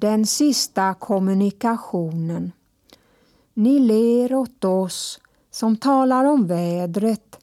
[0.00, 2.52] den sista kommunikationen.
[3.54, 7.38] Ni ler åt oss som talar om vädret,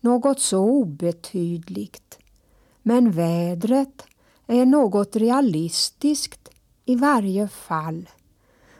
[0.00, 2.18] något så obetydligt.
[2.82, 4.06] Men vädret
[4.46, 6.50] är något realistiskt
[6.84, 8.08] i varje fall.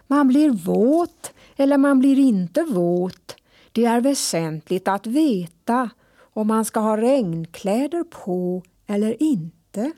[0.06, 3.36] Man blir våt eller man blir inte våt.
[3.72, 9.92] Det är väsentligt att veta om man ska ha regnkläder på eller inte.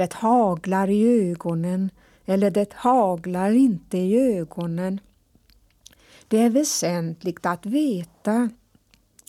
[0.00, 1.90] Det haglar i ögonen
[2.24, 5.00] eller det haglar inte i ögonen.
[6.28, 8.50] Det är väsentligt att veta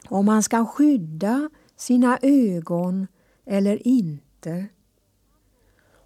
[0.08, 3.08] om man ska skydda sina ögon
[3.46, 4.66] eller inte.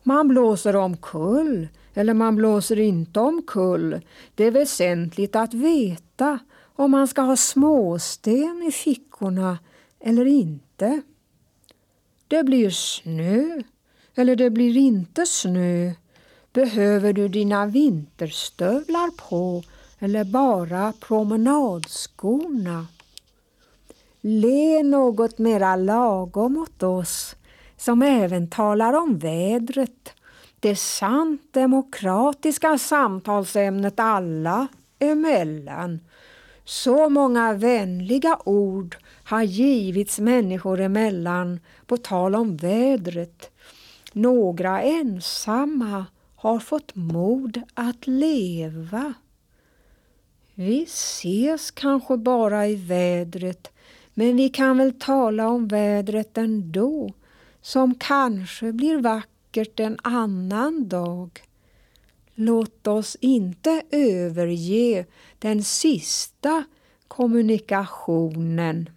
[0.04, 4.02] Man blåser omkull eller man blåser inte omkull.
[4.36, 6.40] Det är väsentligt att veta
[6.76, 9.60] om man ska ha småsten i fickorna
[10.00, 11.02] eller inte.
[12.28, 13.62] Det blir snö
[14.16, 15.92] eller det blir inte snö.
[16.54, 19.64] Behöver du dina vinterstövlar på
[20.00, 22.88] eller bara promenadskorna?
[24.22, 27.36] Le något mera lagom åt oss
[27.78, 30.14] som även talar om vädret,
[30.60, 34.68] det sant demokratiska samtalsämnet alla
[35.00, 36.00] emellan.
[36.66, 43.52] Så många vänliga ord har givits människor emellan på tal om vädret.
[44.18, 49.14] Några ensamma har fått mod att leva.
[50.54, 53.72] Vi ses kanske bara i vädret,
[54.14, 57.14] men vi kan väl tala om vädret ändå,
[57.62, 61.42] som kanske blir vackert en annan dag.
[62.36, 65.06] Låt oss inte överge
[65.40, 66.64] den sista
[67.08, 68.90] kommunikationen.